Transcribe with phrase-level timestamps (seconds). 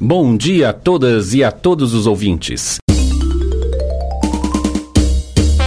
[0.00, 2.78] Bom dia a todas e a todos os ouvintes.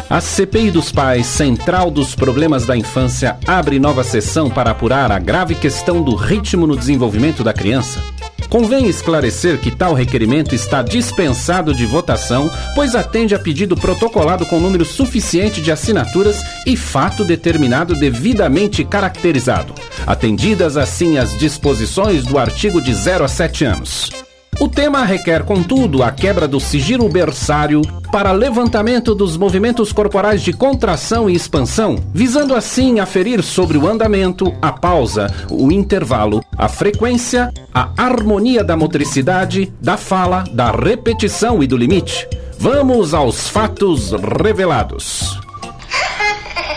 [0.09, 5.20] A CPI dos Pais, Central dos Problemas da Infância, abre nova sessão para apurar a
[5.20, 8.02] grave questão do ritmo no desenvolvimento da criança.
[8.47, 14.61] Convém esclarecer que tal requerimento está dispensado de votação, pois atende a pedido protocolado com
[14.61, 19.73] número suficiente de assinaturas e fato determinado devidamente caracterizado,
[20.07, 24.20] atendidas assim as disposições do artigo de 0 a 7 anos.
[24.59, 27.81] O tema requer, contudo, a quebra do sigilo berçário
[28.12, 34.53] para levantamento dos movimentos corporais de contração e expansão, visando assim aferir sobre o andamento,
[34.62, 41.68] a pausa, o intervalo, a frequência, a harmonia da motricidade, da fala, da repetição e
[41.68, 42.27] do limite.
[42.59, 45.40] Vamos aos fatos revelados.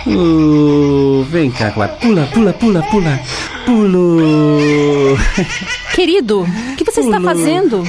[0.06, 1.88] Uh, vem Clara.
[2.00, 3.20] Pula, pula, pula, pula.
[3.66, 5.18] Pulo.
[5.94, 7.84] Querido, o que você está fazendo?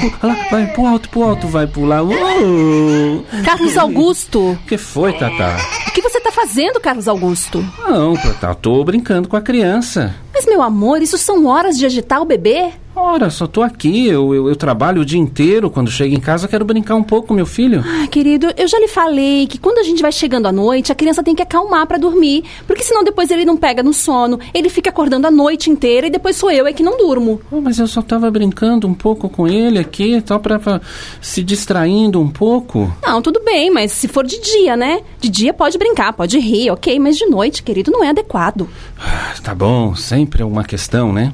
[0.51, 2.03] Vai pro alto, pro alto, vai pular.
[2.03, 3.25] Uh.
[3.43, 4.51] Carlos Augusto.
[4.51, 5.57] O que foi, Tata?
[5.87, 7.65] O que você está fazendo, Carlos Augusto?
[7.79, 10.15] Não, Tata, tô brincando com a criança.
[10.31, 12.73] Mas, meu amor, isso são horas de agitar o bebê?
[12.95, 14.07] Ora, só tô aqui.
[14.07, 15.69] Eu, eu, eu, trabalho o dia inteiro.
[15.69, 17.83] Quando chego em casa, quero brincar um pouco com meu filho.
[17.85, 20.95] Ah, querido, eu já lhe falei que quando a gente vai chegando à noite, a
[20.95, 22.45] criança tem que acalmar para dormir.
[22.65, 24.39] Porque senão depois ele não pega no sono.
[24.53, 27.41] Ele fica acordando a noite inteira e depois sou eu é que não durmo.
[27.51, 30.79] Oh, mas eu só tava brincando um pouco com ele aqui, só pra, pra
[31.19, 32.91] se distraindo um pouco.
[33.05, 35.01] Não, tudo bem, mas se for de dia, né?
[35.19, 36.97] De dia pode brincar, pode rir, ok.
[36.99, 38.69] Mas de noite, querido, não é adequado.
[38.97, 41.33] Ah, tá bom, sempre é uma questão, né?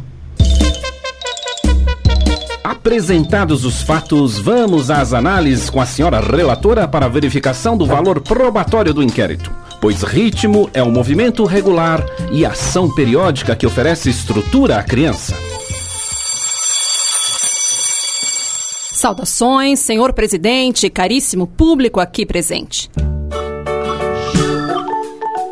[2.72, 8.94] Apresentados os fatos, vamos às análises com a senhora relatora para verificação do valor probatório
[8.94, 9.52] do inquérito.
[9.82, 15.36] Pois ritmo é um movimento regular e ação periódica que oferece estrutura à criança.
[18.94, 22.90] Saudações, senhor presidente, caríssimo público aqui presente.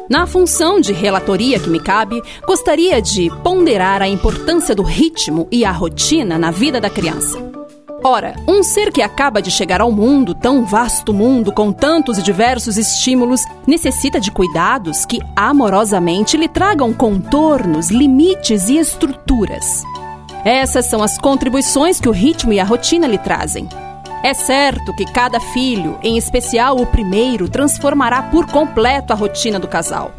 [0.09, 5.63] Na função de relatoria que me cabe, gostaria de ponderar a importância do ritmo e
[5.63, 7.37] a rotina na vida da criança.
[8.03, 12.23] Ora, um ser que acaba de chegar ao mundo, tão vasto mundo, com tantos e
[12.23, 19.83] diversos estímulos, necessita de cuidados que amorosamente lhe tragam contornos, limites e estruturas.
[20.43, 23.69] Essas são as contribuições que o ritmo e a rotina lhe trazem.
[24.21, 29.67] É certo que cada filho, em especial o primeiro, transformará por completo a rotina do
[29.67, 30.11] casal.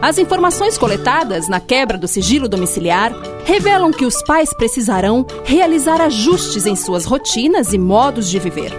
[0.00, 3.12] As informações coletadas na quebra do sigilo domiciliar
[3.44, 8.72] revelam que os pais precisarão realizar ajustes em suas rotinas e modos de viver.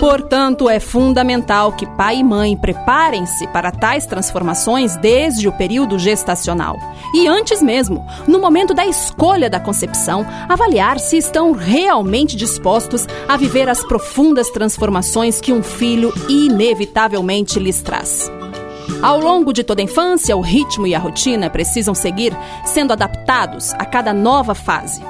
[0.00, 6.78] Portanto, é fundamental que pai e mãe preparem-se para tais transformações desde o período gestacional.
[7.14, 13.36] E antes mesmo, no momento da escolha da concepção, avaliar se estão realmente dispostos a
[13.36, 18.32] viver as profundas transformações que um filho inevitavelmente lhes traz.
[19.02, 22.34] Ao longo de toda a infância, o ritmo e a rotina precisam seguir
[22.64, 25.02] sendo adaptados a cada nova fase.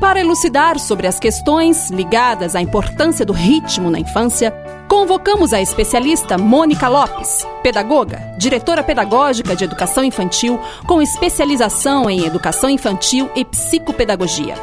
[0.00, 4.50] Para elucidar sobre as questões ligadas à importância do ritmo na infância,
[4.88, 12.70] convocamos a especialista Mônica Lopes, pedagoga, diretora pedagógica de educação infantil, com especialização em educação
[12.70, 14.54] infantil e psicopedagogia.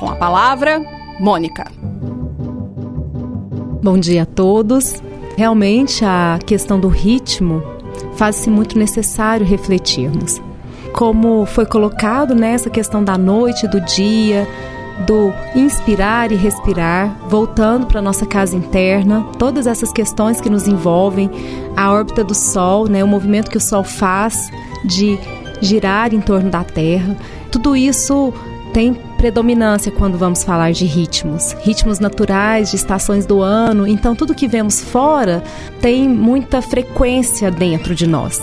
[0.00, 0.80] Com a palavra,
[1.20, 1.70] Mônica.
[3.80, 5.00] Bom dia a todos.
[5.36, 7.62] Realmente a questão do ritmo
[8.16, 10.40] faz-se muito necessário refletirmos.
[10.92, 14.46] Como foi colocado nessa questão da noite, do dia,
[15.06, 21.30] do inspirar e respirar, voltando para nossa casa interna, todas essas questões que nos envolvem,
[21.76, 24.50] a órbita do Sol, né, o movimento que o Sol faz
[24.84, 25.18] de
[25.60, 27.16] girar em torno da Terra,
[27.50, 28.32] tudo isso
[28.72, 33.86] tem predominância quando vamos falar de ritmos, ritmos naturais, de estações do ano.
[33.86, 35.44] Então, tudo que vemos fora
[35.80, 38.40] tem muita frequência dentro de nós.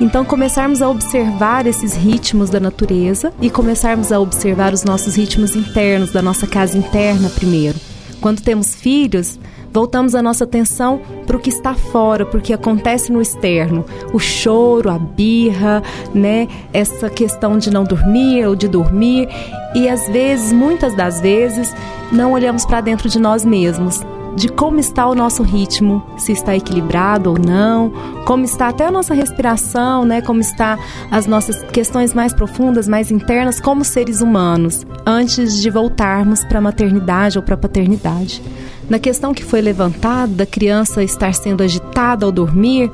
[0.00, 5.56] Então, começarmos a observar esses ritmos da natureza e começarmos a observar os nossos ritmos
[5.56, 7.76] internos, da nossa casa interna primeiro.
[8.20, 9.40] Quando temos filhos,
[9.72, 13.84] voltamos a nossa atenção para o que está fora, porque acontece no externo.
[14.12, 15.82] O choro, a birra,
[16.14, 16.46] né?
[16.72, 19.28] Essa questão de não dormir ou de dormir.
[19.74, 21.74] E às vezes, muitas das vezes,
[22.12, 24.00] não olhamos para dentro de nós mesmos
[24.38, 27.92] de como está o nosso ritmo, se está equilibrado ou não,
[28.24, 30.78] como está até a nossa respiração, né, como está
[31.10, 36.62] as nossas questões mais profundas, mais internas como seres humanos, antes de voltarmos para a
[36.62, 38.40] maternidade ou para a paternidade.
[38.88, 42.90] Na questão que foi levantada da criança estar sendo agitada ao dormir,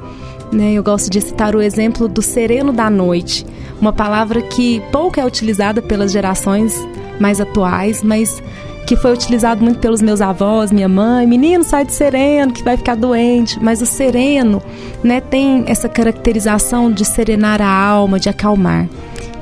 [0.51, 3.45] né, eu gosto de citar o exemplo do sereno da noite,
[3.81, 6.75] uma palavra que pouco é utilizada pelas gerações
[7.21, 8.43] mais atuais, mas
[8.87, 12.77] que foi utilizado muito pelos meus avós, minha mãe, menino sai de sereno que vai
[12.77, 14.63] ficar doente, mas o sereno,
[15.03, 18.89] né, tem essa caracterização de serenar a alma, de acalmar,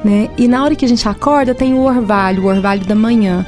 [0.04, 0.28] né?
[0.38, 3.44] E na hora que a gente acorda tem o orvalho, o orvalho da manhã.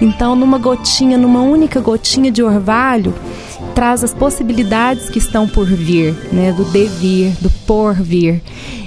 [0.00, 3.14] Então, numa gotinha, numa única gotinha de orvalho,
[3.74, 8.42] traz as possibilidades que estão por vir, né, do devir, do porvir.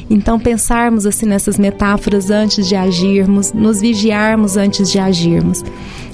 [0.10, 5.64] Então, pensarmos assim nessas metáforas antes de agirmos, nos vigiarmos antes de agirmos.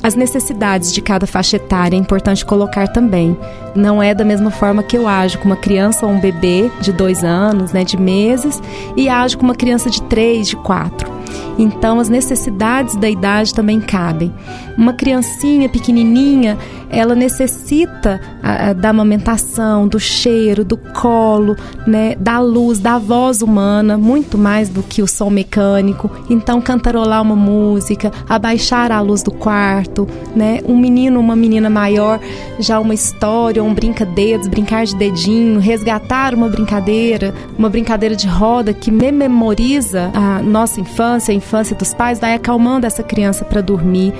[0.01, 3.37] As necessidades de cada faixa etária é importante colocar também.
[3.73, 6.91] Não é da mesma forma que eu ajo com uma criança ou um bebê de
[6.91, 8.61] dois anos, né, de meses,
[8.97, 11.09] e ajo com uma criança de três, de quatro.
[11.57, 14.33] Então, as necessidades da idade também cabem.
[14.77, 16.57] Uma criancinha pequenininha,
[16.93, 21.55] ela necessita a, a, da amamentação, do cheiro, do colo,
[21.87, 26.09] né, da luz, da voz humana, muito mais do que o som mecânico.
[26.29, 30.59] Então, cantarolar uma música, abaixar a luz do quarto, né?
[30.65, 32.19] Um menino, uma menina maior,
[32.59, 38.73] já uma história, um brincadeira, brincar de dedinho, resgatar uma brincadeira, uma brincadeira de roda
[38.73, 43.61] que me memoriza a nossa infância, a infância dos pais, vai acalmando essa criança para
[43.61, 44.13] dormir.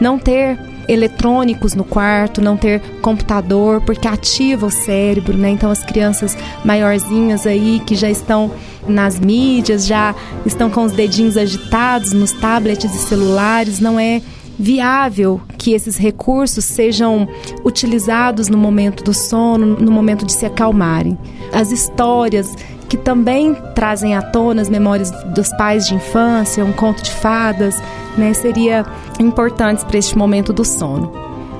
[0.00, 0.58] Não ter
[0.90, 5.50] eletrônicos no quarto, não ter computador, porque ativa o cérebro, né?
[5.50, 8.50] Então as crianças maiorzinhas aí que já estão
[8.88, 10.14] nas mídias, já
[10.44, 14.20] estão com os dedinhos agitados nos tablets e celulares, não é
[14.58, 17.26] viável que esses recursos sejam
[17.64, 21.16] utilizados no momento do sono, no momento de se acalmarem.
[21.52, 22.54] As histórias
[22.90, 27.80] que também trazem à tona as memórias dos pais de infância, um conto de fadas,
[28.18, 28.84] né, seria
[29.20, 31.12] importantes para este momento do sono.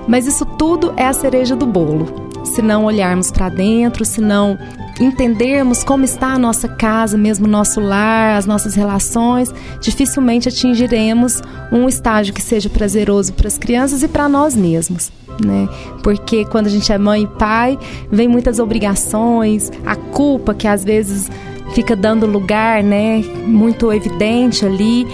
[0.09, 2.29] Mas isso tudo é a cereja do bolo.
[2.45, 4.59] Se não olharmos para dentro, se não
[5.01, 11.43] entendermos como está a nossa casa, mesmo nosso lar, as nossas relações, dificilmente atingiremos
[11.73, 15.11] um estágio que seja prazeroso para as crianças e para nós mesmos.
[15.45, 15.67] Né?
[16.03, 17.79] Porque quando a gente é mãe e pai,
[18.13, 21.31] vem muitas obrigações, a culpa que às vezes
[21.75, 25.07] fica dando lugar, né, muito evidente ali,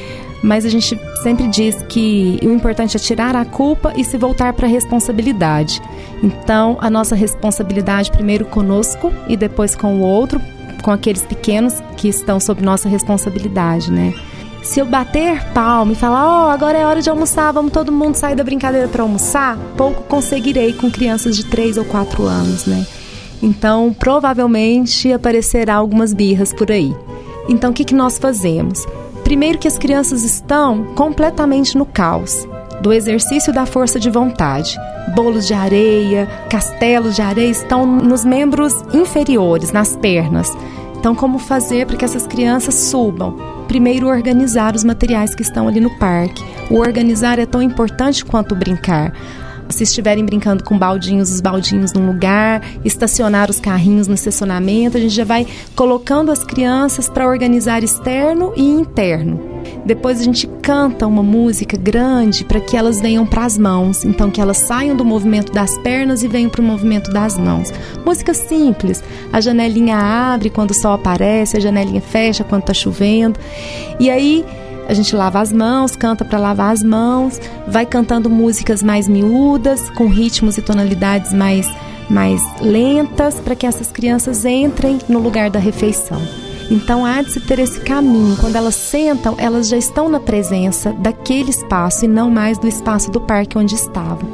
[0.42, 4.52] mas a gente sempre diz que o importante é tirar a culpa e se voltar
[4.52, 5.80] para a responsabilidade.
[6.22, 10.40] Então, a nossa responsabilidade primeiro conosco e depois com o outro,
[10.82, 14.14] com aqueles pequenos que estão sob nossa responsabilidade, né?
[14.62, 17.92] Se eu bater palma e falar, ó, oh, agora é hora de almoçar, vamos todo
[17.92, 22.66] mundo sair da brincadeira para almoçar, pouco conseguirei com crianças de 3 ou 4 anos,
[22.66, 22.84] né?
[23.40, 26.92] Então, provavelmente aparecerá algumas birras por aí.
[27.48, 28.84] Então, o que, que nós fazemos?
[29.26, 32.46] Primeiro que as crianças estão completamente no caos
[32.80, 34.78] do exercício da força de vontade.
[35.16, 40.48] Bolos de areia, castelos de areia estão nos membros inferiores, nas pernas.
[40.96, 43.36] Então, como fazer para que essas crianças subam?
[43.66, 46.44] Primeiro, organizar os materiais que estão ali no parque.
[46.70, 49.12] O organizar é tão importante quanto brincar
[49.68, 55.00] se estiverem brincando com baldinhos, os baldinhos num lugar, estacionar os carrinhos no estacionamento, a
[55.00, 59.56] gente já vai colocando as crianças para organizar externo e interno.
[59.84, 64.30] Depois a gente canta uma música grande para que elas venham para as mãos, então
[64.30, 67.72] que elas saiam do movimento das pernas e venham para o movimento das mãos.
[68.04, 69.02] Música simples.
[69.32, 73.38] A janelinha abre quando o sol aparece, a janelinha fecha quando está chovendo.
[73.98, 74.44] E aí
[74.88, 79.90] a gente lava as mãos, canta para lavar as mãos, vai cantando músicas mais miúdas,
[79.90, 81.66] com ritmos e tonalidades mais,
[82.08, 86.20] mais lentas, para que essas crianças entrem no lugar da refeição.
[86.70, 88.36] Então há de se ter esse caminho.
[88.36, 93.10] Quando elas sentam, elas já estão na presença daquele espaço e não mais do espaço
[93.10, 94.28] do parque onde estavam.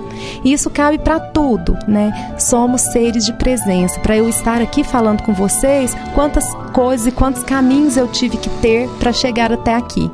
[0.45, 2.35] E isso cabe para tudo, né?
[2.39, 4.01] Somos seres de presença.
[4.01, 8.49] Para eu estar aqui falando com vocês, quantas coisas e quantos caminhos eu tive que
[8.49, 10.11] ter para chegar até aqui,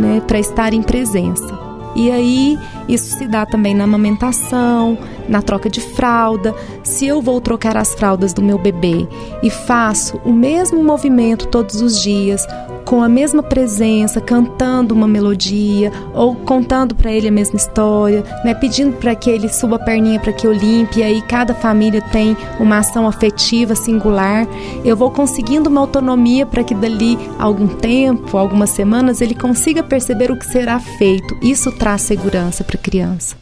[0.00, 0.22] né?
[0.26, 1.70] Para estar em presença.
[1.94, 4.96] E aí, isso se dá também na amamentação,
[5.28, 6.54] na troca de fralda.
[6.82, 9.06] Se eu vou trocar as fraldas do meu bebê
[9.42, 12.46] e faço o mesmo movimento todos os dias,
[12.90, 18.52] com a mesma presença, cantando uma melodia ou contando para ele a mesma história, né,
[18.52, 22.02] pedindo para que ele suba a perninha para que eu limpe, e aí cada família
[22.02, 24.44] tem uma ação afetiva singular.
[24.84, 30.32] Eu vou conseguindo uma autonomia para que dali algum tempo, algumas semanas, ele consiga perceber
[30.32, 31.38] o que será feito.
[31.40, 33.36] Isso traz segurança para a criança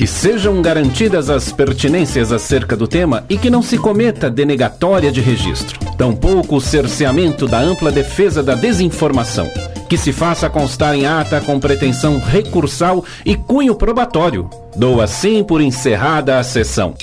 [0.00, 5.20] que sejam garantidas as pertinências acerca do tema e que não se cometa denegatória de
[5.20, 9.46] registro, tampouco o cerceamento da ampla defesa da desinformação,
[9.90, 14.48] que se faça constar em ata com pretensão recursal e cunho probatório.
[14.74, 16.94] Dou assim por encerrada a sessão.